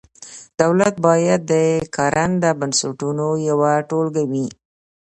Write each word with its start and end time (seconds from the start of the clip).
دولت 0.61 0.95
باید 1.07 1.41
د 1.51 1.53
کارنده 1.95 2.49
بنسټونو 2.59 3.25
یوه 3.49 3.71
ټولګه 3.89 4.23
وي. 4.31 4.47